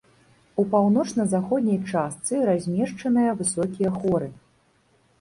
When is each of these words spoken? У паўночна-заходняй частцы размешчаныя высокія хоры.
У 0.63 0.63
паўночна-заходняй 0.71 1.79
частцы 1.93 2.33
размешчаныя 2.51 3.39
высокія 3.45 3.97
хоры. 4.03 4.27